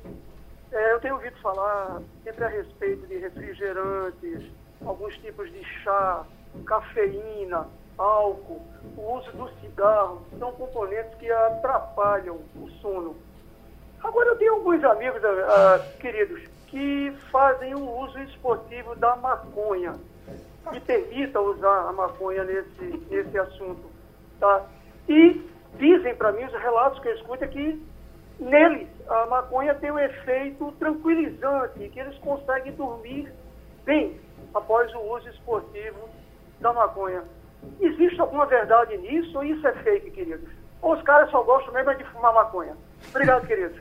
[0.72, 4.50] É, eu tenho ouvido falar sempre a respeito de refrigerantes,
[4.84, 6.24] alguns tipos de chá,
[6.64, 8.62] cafeína, álcool,
[8.96, 13.16] o uso do cigarro, são componentes que atrapalham o sono.
[14.02, 19.94] Agora, eu tenho alguns amigos, uh, queridos, que fazem o uso esportivo da maconha,
[20.70, 23.90] que permita usar a maconha nesse, nesse assunto.
[24.38, 24.66] Tá?
[25.08, 25.40] E
[25.78, 27.82] dizem para mim, os relatos que eu escuto, é que
[28.38, 33.32] neles a maconha tem um efeito tranquilizante, que eles conseguem dormir
[33.84, 34.20] bem
[34.52, 36.08] após o uso esportivo
[36.60, 37.22] da maconha.
[37.80, 40.48] Existe alguma verdade nisso ou isso é fake, queridos?
[40.82, 42.76] Ou os caras só gostam mesmo de fumar maconha?
[43.10, 43.76] Obrigado, queridos.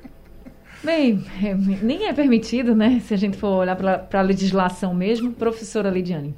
[0.83, 2.99] Bem, é, nem é permitido, né?
[2.99, 5.33] Se a gente for olhar para a legislação mesmo.
[5.33, 6.35] Professora Lidiane.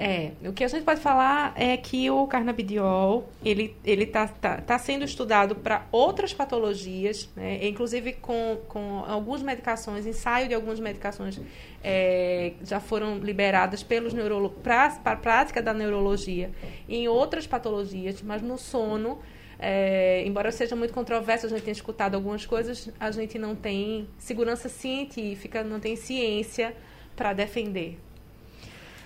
[0.00, 4.58] É, o que a gente pode falar é que o carnabidiol, ele ele está tá,
[4.58, 7.66] tá sendo estudado para outras patologias, né?
[7.66, 11.40] inclusive com, com algumas medicações, ensaio de algumas medicações
[11.82, 16.52] é, já foram liberadas pelos neurólogos para a prática da neurologia
[16.88, 19.18] em outras patologias, mas no sono,
[19.58, 24.08] é, embora seja muito controverso, a gente tenha escutado algumas coisas, a gente não tem
[24.16, 26.72] segurança científica, não tem ciência
[27.16, 27.98] para defender.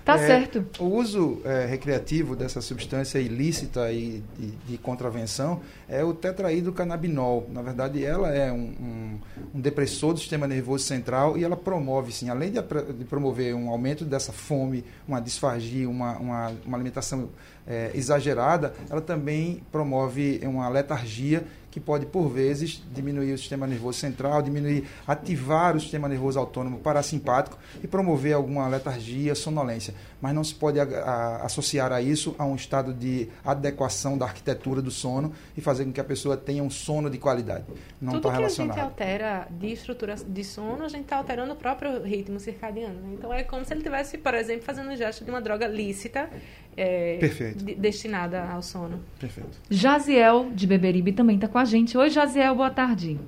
[0.04, 0.64] Tá é, certo.
[0.80, 7.48] O uso é, recreativo dessa substância ilícita e de, de, contravenção é o tetraído canabinol.
[7.52, 9.20] Na verdade, ela é um, um,
[9.54, 12.60] um depressor do sistema nervoso central e ela promove, sim, além de,
[12.98, 17.28] de promover um aumento dessa fome, uma disfagia, uma, uma, uma alimentação
[17.64, 23.98] é, exagerada, ela também promove uma letargia que pode, por vezes, diminuir o sistema nervoso
[23.98, 29.94] central, diminuir, ativar o sistema nervoso autônomo parasimpático e promover alguma letargia, sonolência.
[30.22, 34.24] Mas não se pode a, a, associar a isso a um estado de adequação da
[34.24, 37.64] arquitetura do sono e fazer com que a pessoa tenha um sono de qualidade.
[38.00, 38.76] Não está relacionado.
[38.76, 42.00] Tudo que a gente altera de estrutura de sono, a gente está alterando o próprio
[42.04, 42.94] ritmo circadiano.
[43.00, 43.14] Né?
[43.18, 46.30] Então, é como se ele estivesse, por exemplo, fazendo o gesto de uma droga lícita
[46.76, 47.16] é,
[47.56, 49.00] de, destinada ao sono.
[49.18, 49.58] Perfeito.
[49.68, 51.98] Jaziel, de Beberibe, também está com a gente.
[51.98, 53.18] Oi, Jaziel, boa tarde.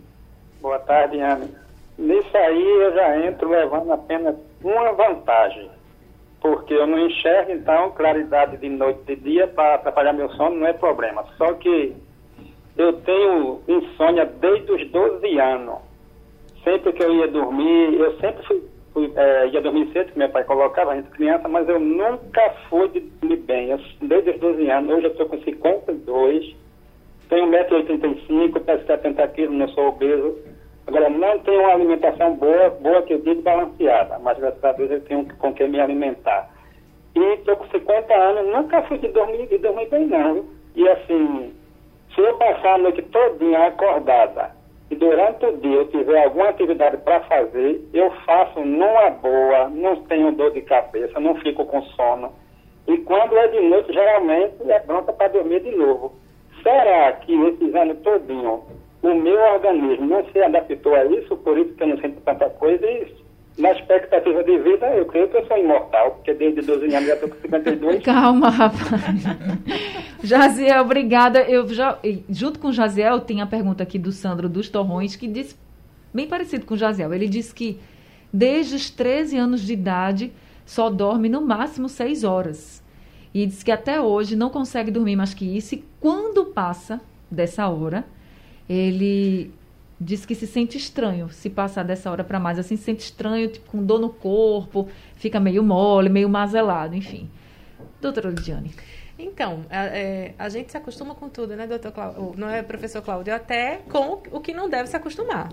[0.63, 1.49] Boa tarde, Ana.
[1.99, 5.74] Nisso aí eu já entro levando apenas uma vantagem.
[6.45, 10.57] Porque eu não enxergo, então, claridade de noite e de dia para atrapalhar meu sono
[10.57, 11.25] não é problema.
[11.39, 11.97] Só que
[12.77, 15.79] eu tenho insônia desde os 12 anos.
[16.63, 20.29] Sempre que eu ia dormir, eu sempre fui fui, é, ia dormir cedo, que meu
[20.29, 23.71] pai colocava a gente criança, mas eu nunca fui de dormir bem.
[23.71, 26.57] Eu, desde os 12 anos, hoje eu estou com 52,
[27.31, 30.39] tenho 1,85m, peso 70 quilos, não sou obeso.
[30.87, 31.09] Agora,
[31.65, 35.53] uma alimentação boa, boa que eu digo balanceada, mas graças a Deus eu tenho com
[35.53, 36.51] que me alimentar.
[37.15, 40.45] E estou com 50 anos, nunca fui de dormir, de dormir bem não.
[40.75, 41.55] E assim,
[42.15, 44.51] se eu passar a noite todinha acordada,
[44.91, 49.97] e durante o dia eu tiver alguma atividade para fazer, eu faço numa boa, não
[50.03, 52.33] tenho dor de cabeça, não fico com sono.
[52.87, 56.13] E quando é de noite, geralmente é pronta para dormir de novo.
[56.63, 58.63] Será que esses anos todinho
[59.05, 62.49] o meu organismo não se adaptou a isso, por isso que eu não sinto tanta
[62.51, 63.25] coisa e
[63.59, 67.15] na expectativa de vida, eu creio que eu sou imortal, porque desde 12 anos já
[67.15, 68.03] estou com 52.
[68.03, 68.91] Calma, rapaz.
[70.25, 71.41] Jaziel, obrigada.
[71.43, 75.29] Eu já, junto com o Jaziel, tem a pergunta aqui do Sandro dos Torrões, que
[75.29, 75.57] diz,
[76.13, 77.79] bem parecido com o Jaziel, ele diz que
[78.33, 80.33] desde os 13 anos de idade
[80.67, 82.83] só dorme no máximo 6 horas.
[83.33, 87.69] E diz que até hoje não consegue dormir mais que isso, e quando passa dessa
[87.69, 88.05] hora,
[88.69, 89.53] ele
[90.01, 93.49] diz que se sente estranho se passar dessa hora para mais, assim, se sente estranho,
[93.49, 97.31] tipo, com dor no corpo, fica meio mole, meio mazelado, enfim.
[98.01, 98.75] Doutora Lidiane.
[99.19, 102.35] Então, a, é, a, gente se acostuma com tudo, né, doutor Cláudio?
[102.37, 103.33] Não é professor Cláudio?
[103.33, 105.53] Até com o que não deve se acostumar.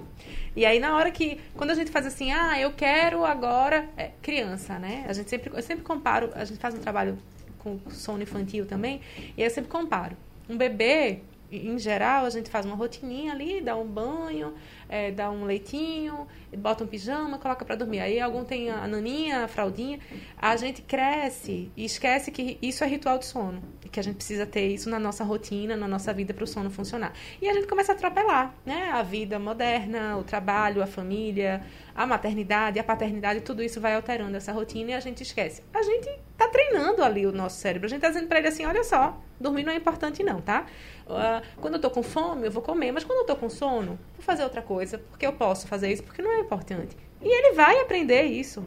[0.56, 4.12] E aí, na hora que, quando a gente faz assim, ah, eu quero agora, é,
[4.22, 5.06] criança, né?
[5.08, 7.18] A gente sempre, eu sempre comparo, a gente faz um trabalho
[7.60, 9.00] com sono infantil também,
[9.38, 10.18] e eu sempre comparo.
[10.50, 14.54] Um bebê, em geral, a gente faz uma rotininha ali, dá um banho,
[14.88, 18.00] é, dá um leitinho, bota um pijama, coloca para dormir.
[18.00, 20.00] Aí algum tem a naninha, a fraldinha.
[20.38, 23.62] A gente cresce e esquece que isso é ritual de sono.
[23.92, 26.70] Que a gente precisa ter isso na nossa rotina, na nossa vida para o sono
[26.70, 27.14] funcionar.
[27.42, 28.90] E a gente começa a atropelar, né?
[28.94, 31.62] A vida moderna, o trabalho, a família,
[31.94, 35.62] a maternidade, a paternidade, tudo isso vai alterando essa rotina e a gente esquece.
[35.74, 37.86] A gente está treinando ali o nosso cérebro.
[37.86, 40.66] A gente está dizendo para ele assim, olha só, dormir não é importante não, tá?
[41.06, 44.00] Uh, quando eu estou com fome, eu vou comer, mas quando eu estou com sono,
[44.16, 46.96] vou fazer outra coisa, porque eu posso fazer isso, porque não é importante.
[47.22, 48.64] E ele vai aprender isso.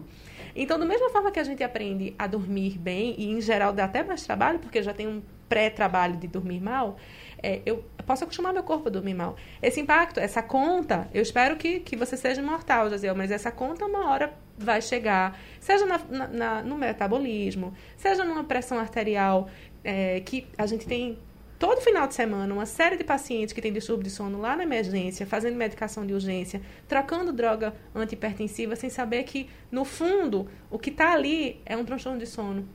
[0.54, 3.84] Então, da mesma forma que a gente aprende a dormir bem, e em geral dá
[3.84, 6.96] até mais trabalho, porque já tem um pré-trabalho de dormir mal,
[7.42, 9.36] é, eu posso acostumar meu corpo a dormir mal.
[9.60, 13.84] Esse impacto, essa conta, eu espero que, que você seja imortal, Josiel, mas essa conta
[13.84, 19.48] uma hora vai chegar, seja na, na, na, no metabolismo, seja numa pressão arterial,
[19.82, 21.18] é, que a gente tem
[21.66, 24.64] todo final de semana uma série de pacientes que têm distúrbio de sono lá na
[24.64, 30.90] emergência, fazendo medicação de urgência, trocando droga antipertensiva, sem saber que, no fundo, o que
[30.90, 32.68] está ali é um transtorno de sono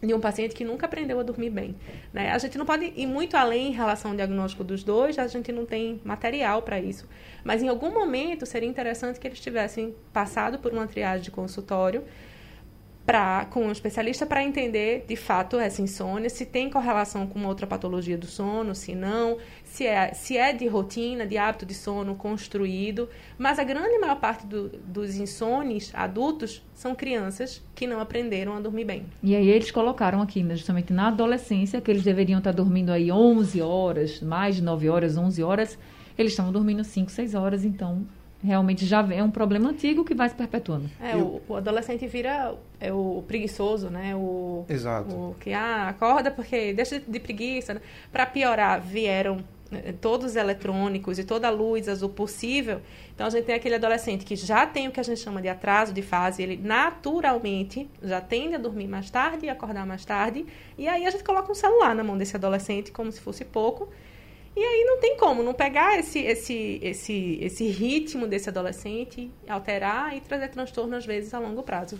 [0.00, 1.74] de um paciente que nunca aprendeu a dormir bem.
[2.12, 2.30] Né?
[2.30, 5.50] A gente não pode ir muito além em relação ao diagnóstico dos dois, a gente
[5.50, 7.08] não tem material para isso.
[7.42, 12.04] Mas em algum momento seria interessante que eles tivessem passado por uma triagem de consultório
[13.50, 18.18] com um especialista para entender de fato essa insônia, se tem correlação com outra patologia
[18.18, 23.08] do sono, se não, se é, se é de rotina, de hábito de sono construído.
[23.38, 28.60] Mas a grande maior parte do, dos insones adultos são crianças que não aprenderam a
[28.60, 29.06] dormir bem.
[29.22, 33.10] E aí eles colocaram aqui, né, justamente na adolescência, que eles deveriam estar dormindo aí
[33.10, 35.78] 11 horas, mais de 9 horas, 11 horas.
[36.18, 38.04] Eles estão dormindo 5, 6 horas, então
[38.42, 40.88] realmente já é um problema antigo que vai se perpetuando.
[41.00, 44.14] É, o, o, adolescente vira é o preguiçoso, né?
[44.14, 45.14] O, Exato.
[45.14, 47.74] O que, ah, acorda porque deixa de preguiça.
[47.74, 47.80] Né?
[48.12, 52.80] Para piorar, vieram eh, todos os eletrônicos e toda a luz azul possível.
[53.12, 55.48] Então, a gente tem aquele adolescente que já tem o que a gente chama de
[55.48, 60.46] atraso de fase, ele naturalmente já tende a dormir mais tarde e acordar mais tarde.
[60.76, 63.88] E aí a gente coloca um celular na mão desse adolescente como se fosse pouco
[64.56, 70.16] E aí não tem como não pegar esse, esse, esse, esse ritmo desse adolescente, alterar
[70.16, 71.98] e trazer transtorno, às vezes, a longo prazo.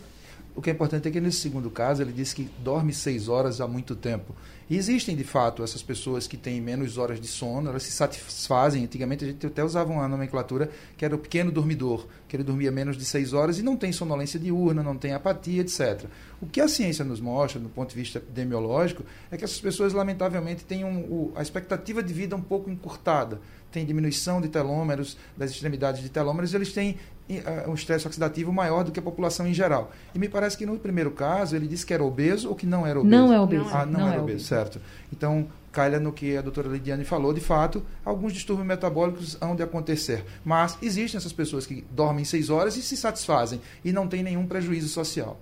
[0.55, 3.61] O que é importante é que nesse segundo caso ele disse que dorme seis horas
[3.61, 4.35] há muito tempo.
[4.69, 8.85] E existem, de fato, essas pessoas que têm menos horas de sono, elas se satisfazem.
[8.85, 12.71] Antigamente a gente até usava uma nomenclatura que era o pequeno dormidor, que ele dormia
[12.71, 16.05] menos de seis horas e não tem sonolência diurna, não tem apatia, etc.
[16.41, 19.95] O que a ciência nos mostra, do ponto de vista epidemiológico, é que essas pessoas,
[19.95, 25.51] lamentavelmente, têm um, a expectativa de vida um pouco encurtada tem diminuição de telômeros, das
[25.51, 26.97] extremidades de telômeros, eles têm
[27.29, 29.93] uh, um estresse oxidativo maior do que a população em geral.
[30.15, 32.87] E me parece que no primeiro caso ele disse que era obeso ou que não
[32.87, 33.11] era obeso?
[33.11, 33.69] Não é obeso.
[33.73, 34.81] Ah, não, não era é obeso, obeso, certo.
[35.13, 39.63] Então, calha no que a doutora Lidiane falou, de fato, alguns distúrbios metabólicos hão de
[39.63, 40.25] acontecer.
[40.45, 44.47] Mas existem essas pessoas que dormem seis horas e se satisfazem e não tem nenhum
[44.47, 45.39] prejuízo social.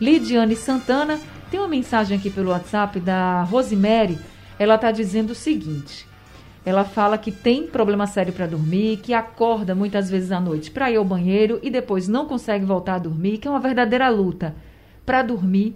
[0.00, 4.18] Lidiane Santana, tem uma mensagem aqui pelo WhatsApp da Rosemary.
[4.58, 6.06] Ela está dizendo o seguinte:
[6.64, 10.90] ela fala que tem problema sério para dormir, que acorda muitas vezes à noite para
[10.90, 14.54] ir ao banheiro e depois não consegue voltar a dormir, que é uma verdadeira luta
[15.06, 15.74] para dormir.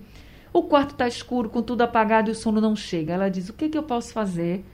[0.53, 3.15] O quarto está escuro, com tudo apagado e o sono não chega.
[3.15, 4.65] Ela diz: o que, que eu posso fazer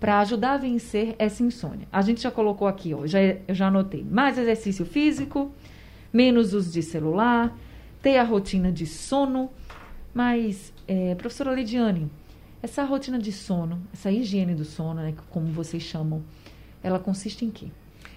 [0.00, 1.86] para ajudar a vencer essa insônia?
[1.92, 5.52] A gente já colocou aqui, ó, já, eu já anotei: mais exercício físico,
[6.12, 7.56] menos uso de celular,
[8.00, 9.50] ter a rotina de sono.
[10.14, 12.10] Mas, é, professora Lidiane,
[12.62, 16.22] essa rotina de sono, essa higiene do sono, né, como vocês chamam,
[16.82, 17.68] ela consiste em quê?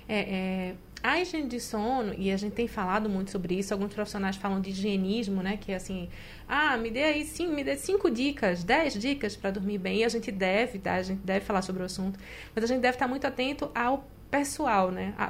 [0.07, 3.93] É, é, a higiene de sono, e a gente tem falado muito sobre isso, alguns
[3.93, 5.57] profissionais falam de higienismo, né?
[5.57, 6.07] Que é assim,
[6.47, 9.99] ah, me dê aí sim, me dê cinco dicas, dez dicas para dormir bem.
[9.99, 10.95] E a gente deve, tá?
[10.95, 12.19] A gente deve falar sobre o assunto,
[12.53, 15.13] mas a gente deve estar muito atento ao pessoal, né?
[15.17, 15.29] A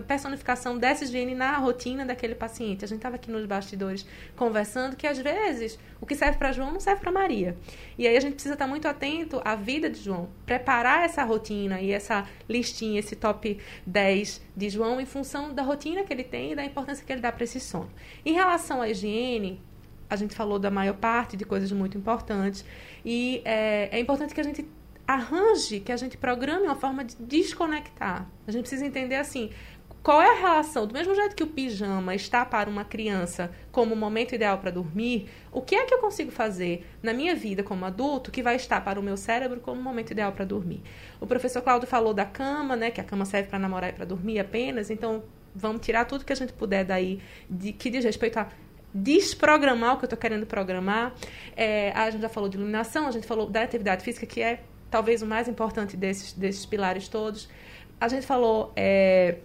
[0.00, 2.84] personificação dessa higiene na rotina daquele paciente.
[2.84, 6.72] A gente estava aqui nos bastidores conversando que às vezes o que serve para João
[6.72, 7.56] não serve para Maria.
[7.98, 11.80] E aí a gente precisa estar muito atento à vida de João, preparar essa rotina
[11.80, 16.52] e essa listinha, esse top 10 de João em função da rotina que ele tem
[16.52, 17.90] e da importância que ele dá para esse sono.
[18.24, 19.60] Em relação à higiene,
[20.08, 22.64] a gente falou da maior parte de coisas muito importantes
[23.04, 24.64] e é, é importante que a gente
[25.14, 28.28] arranje, que a gente programe uma forma de desconectar.
[28.46, 29.50] A gente precisa entender assim,
[30.02, 30.86] qual é a relação?
[30.86, 34.70] Do mesmo jeito que o pijama está para uma criança como o momento ideal para
[34.70, 38.56] dormir, o que é que eu consigo fazer na minha vida como adulto que vai
[38.56, 40.82] estar para o meu cérebro como o momento ideal para dormir?
[41.20, 44.04] O professor Cláudio falou da cama, né, que a cama serve para namorar e para
[44.04, 45.22] dormir apenas, então
[45.54, 48.48] vamos tirar tudo que a gente puder daí de, que diz respeito a
[48.94, 51.14] desprogramar o que eu estou querendo programar.
[51.56, 54.62] É, a gente já falou de iluminação, a gente falou da atividade física, que é
[54.90, 57.48] talvez o mais importante desses, desses pilares todos.
[58.00, 59.36] A gente falou, é,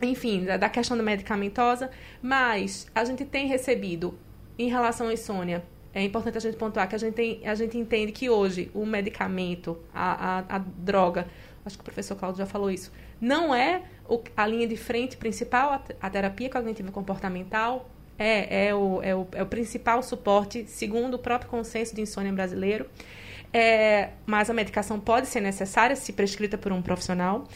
[0.00, 1.90] enfim, da, da questão da medicamentosa,
[2.22, 4.18] mas a gente tem recebido,
[4.58, 7.76] em relação à insônia, é importante a gente pontuar que a gente, tem, a gente
[7.76, 11.26] entende que hoje o medicamento, a, a, a droga,
[11.64, 15.16] acho que o professor Claudio já falou isso, não é o, a linha de frente
[15.16, 20.64] principal, a, a terapia cognitiva comportamental é, é, o, é, o, é o principal suporte,
[20.66, 22.86] segundo o próprio consenso de insônia brasileiro.
[23.52, 27.46] É, mas a medicação pode ser necessária se prescrita por um profissional.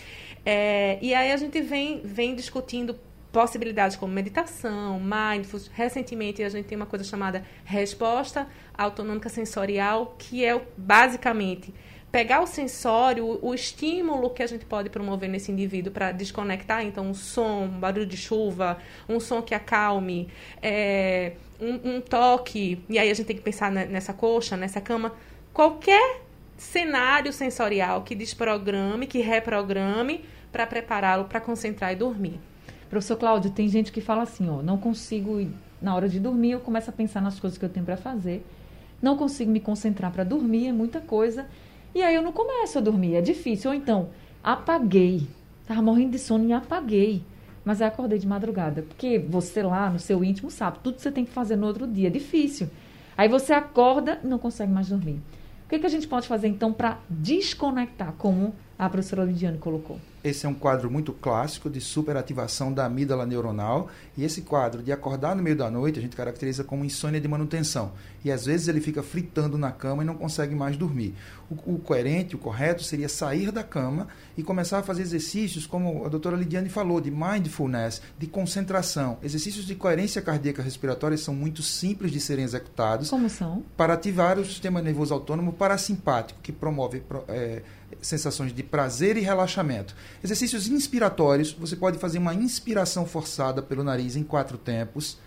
[0.44, 2.98] É, e aí a gente vem, vem discutindo
[3.32, 5.70] possibilidades como meditação, mindfulness.
[5.74, 11.74] Recentemente a gente tem uma coisa chamada resposta autonômica sensorial, que é basicamente
[12.10, 17.10] pegar o sensório, o, estímulo que a gente pode promover nesse indivíduo para desconectar, então
[17.10, 20.28] um som, um barulho de chuva, um som que acalme,
[20.62, 25.12] é, um, um, toque, e aí a gente tem que pensar nessa coxa, nessa cama,
[25.56, 26.20] qualquer
[26.58, 32.38] cenário sensorial que desprograme, que reprograme para prepará-lo para concentrar e dormir.
[32.90, 35.48] Professor Cláudio, tem gente que fala assim, ó, não consigo
[35.80, 38.44] na hora de dormir, eu começo a pensar nas coisas que eu tenho para fazer.
[39.00, 41.46] Não consigo me concentrar para dormir, é muita coisa.
[41.94, 43.70] E aí eu não começo a dormir, é difícil.
[43.70, 44.10] Ou então,
[44.44, 45.26] apaguei.
[45.66, 47.22] Tava morrendo de sono e apaguei.
[47.64, 48.82] Mas aí acordei de madrugada.
[48.82, 51.86] Porque você lá no seu íntimo sabe, tudo que você tem que fazer no outro
[51.86, 52.68] dia é difícil.
[53.16, 55.18] Aí você acorda e não consegue mais dormir.
[55.66, 59.98] O que, que a gente pode fazer então para desconectar, como a professora Lidiane colocou?
[60.22, 63.88] Esse é um quadro muito clássico de superativação da amígdala neuronal.
[64.16, 67.28] E esse quadro de acordar no meio da noite a gente caracteriza como insônia de
[67.28, 67.92] manutenção.
[68.24, 71.14] E às vezes ele fica fritando na cama e não consegue mais dormir.
[71.50, 76.04] O, o coerente, o correto seria sair da cama e começar a fazer exercícios, como
[76.04, 79.18] a doutora Lidiane falou, de mindfulness, de concentração.
[79.22, 83.10] Exercícios de coerência cardíaca respiratória são muito simples de serem executados.
[83.10, 83.62] Como são?
[83.76, 87.02] Para ativar o sistema nervoso autônomo parasimpático, que promove.
[87.28, 87.62] É,
[88.00, 89.94] sensações de prazer e relaxamento.
[90.22, 95.18] Exercícios inspiratórios, você pode fazer uma inspiração forçada pelo nariz em quatro tempos.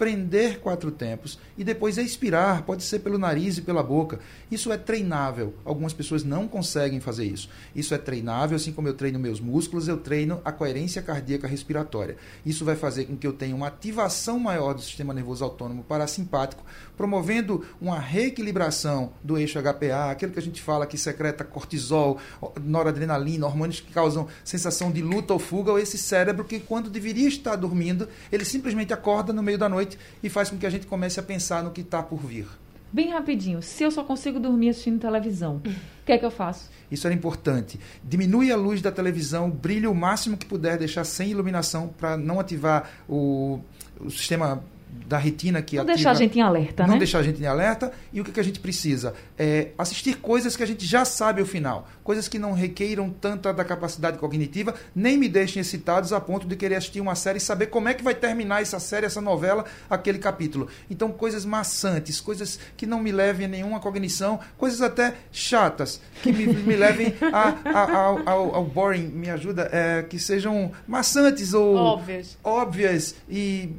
[0.00, 4.18] prender quatro tempos e depois expirar, pode ser pelo nariz e pela boca.
[4.50, 5.52] Isso é treinável.
[5.62, 7.50] Algumas pessoas não conseguem fazer isso.
[7.76, 12.16] Isso é treinável, assim como eu treino meus músculos, eu treino a coerência cardíaca respiratória.
[12.46, 16.64] Isso vai fazer com que eu tenha uma ativação maior do sistema nervoso autônomo parasimpático,
[17.00, 22.18] promovendo uma reequilibração do eixo HPA, aquilo que a gente fala que secreta cortisol,
[22.62, 27.26] noradrenalina, hormônios que causam sensação de luta ou fuga, ou esse cérebro que, quando deveria
[27.26, 30.86] estar dormindo, ele simplesmente acorda no meio da noite e faz com que a gente
[30.86, 32.46] comece a pensar no que está por vir.
[32.92, 35.70] Bem rapidinho, se eu só consigo dormir assistindo televisão, o
[36.04, 36.68] que é que eu faço?
[36.90, 37.80] Isso era importante.
[38.04, 42.38] Diminui a luz da televisão, brilhe o máximo que puder, deixar sem iluminação para não
[42.38, 43.58] ativar o,
[43.98, 44.62] o sistema
[45.06, 46.98] da retina que não ativa, deixar a gente em alerta, não né?
[46.98, 50.56] deixar a gente em alerta e o que, que a gente precisa é assistir coisas
[50.56, 54.74] que a gente já sabe o final coisas que não requeiram tanta da capacidade cognitiva
[54.94, 57.94] nem me deixem excitados a ponto de querer assistir uma série e saber como é
[57.94, 63.00] que vai terminar essa série essa novela aquele capítulo então coisas maçantes coisas que não
[63.00, 68.28] me levem a nenhuma cognição coisas até chatas que me, me levem a, a, ao,
[68.28, 72.38] ao, ao boring me ajuda é, que sejam maçantes ou Óbvias.
[72.44, 73.70] óbvias e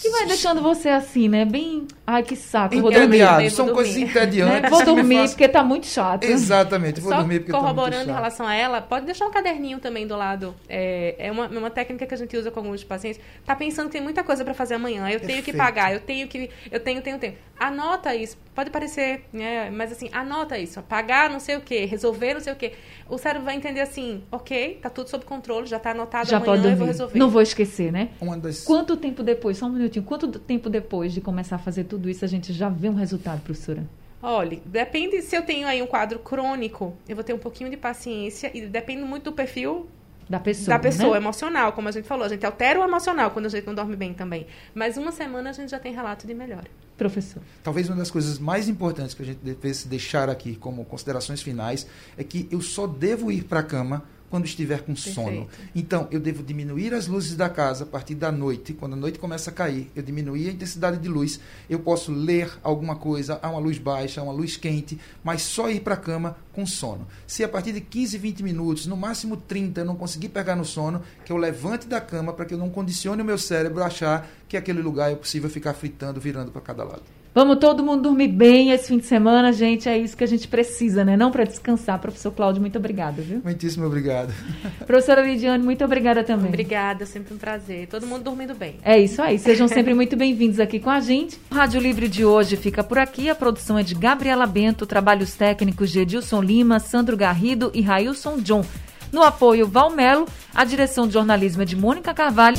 [0.00, 1.44] Que vai deixando você assim, né?
[1.44, 1.86] Bem.
[2.06, 2.80] Ai, que saco.
[2.80, 3.24] Vou dormir.
[3.24, 3.74] Vou São dormir.
[3.74, 4.62] coisas entediantes.
[4.62, 4.68] Né?
[4.68, 6.24] Vou que dormir porque tá muito chato.
[6.24, 8.14] Exatamente, vou Só dormir porque tá muito corroborando em chato.
[8.14, 10.54] relação a ela, pode deixar um caderninho também do lado.
[10.68, 13.20] É, é uma, uma técnica que a gente usa com alguns pacientes.
[13.44, 15.08] Tá pensando que tem muita coisa para fazer amanhã.
[15.08, 15.56] Eu tenho que Perfeito.
[15.58, 16.50] pagar, eu tenho que.
[16.70, 17.34] Eu tenho, tenho, tenho.
[17.58, 18.36] Anota isso.
[18.54, 19.70] Pode parecer, né?
[19.70, 20.78] Mas assim, anota isso.
[20.78, 20.82] ó.
[20.82, 22.72] Pagar não sei o quê, resolver não sei o quê.
[23.08, 26.52] O cérebro vai entender assim, ok, tá tudo sob controle, já tá anotado Já amanhã,
[26.52, 27.18] pode eu vou resolver.
[27.18, 28.10] Não vou esquecer, né?
[28.20, 31.84] Uma das Quanto tempo depois, só um minutinho, quanto tempo depois de começar a fazer
[31.84, 33.86] tudo isso a gente já vê um resultado, professora?
[34.22, 37.76] Olha, depende se eu tenho aí um quadro crônico, eu vou ter um pouquinho de
[37.76, 39.88] paciência e depende muito do perfil
[40.28, 40.76] Da pessoa.
[40.76, 41.16] da pessoa, né?
[41.18, 42.24] emocional, como a gente falou.
[42.24, 44.46] A gente altera o emocional quando a gente não dorme bem também.
[44.74, 46.66] Mas uma semana a gente já tem relato de melhora.
[46.96, 47.42] Professor.
[47.62, 51.86] Talvez uma das coisas mais importantes que a gente devesse deixar aqui como considerações finais
[52.16, 55.44] é que eu só devo ir para a cama quando estiver com sono.
[55.44, 55.70] Perfeito.
[55.74, 58.72] Então, eu devo diminuir as luzes da casa a partir da noite.
[58.72, 61.38] Quando a noite começa a cair, eu diminuir a intensidade de luz.
[61.68, 65.68] Eu posso ler alguma coisa a uma luz baixa, a uma luz quente, mas só
[65.68, 67.06] ir para a cama com sono.
[67.26, 70.64] Se a partir de 15, 20 minutos, no máximo 30, eu não conseguir pegar no
[70.64, 73.88] sono, que eu levante da cama para que eu não condicione o meu cérebro a
[73.88, 77.02] achar que aquele lugar é possível ficar fritando, virando para cada lado.
[77.34, 79.88] Vamos todo mundo dormir bem esse fim de semana, gente.
[79.88, 81.16] É isso que a gente precisa, né?
[81.16, 81.98] Não para descansar.
[81.98, 83.40] Professor Cláudio, muito obrigada, viu?
[83.42, 84.34] Muitíssimo obrigado.
[84.86, 86.48] Professora Lidiane, muito obrigada também.
[86.48, 87.86] Obrigada, sempre um prazer.
[87.86, 88.76] Todo mundo dormindo bem.
[88.84, 89.38] É isso aí.
[89.38, 91.40] Sejam sempre muito bem-vindos aqui com a gente.
[91.50, 93.30] O Rádio Livre de hoje fica por aqui.
[93.30, 98.40] A produção é de Gabriela Bento, trabalhos técnicos de Edilson Lima, Sandro Garrido e Railson
[98.40, 98.62] John.
[99.10, 102.58] No apoio, Valmelo, a direção de jornalismo é de Mônica Carvalho.